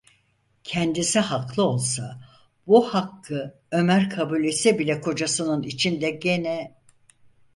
[0.63, 2.21] Kendisi haklı olsa,
[2.67, 6.75] bu hakkı Ömer kabul etse bile kocasının içinde gene: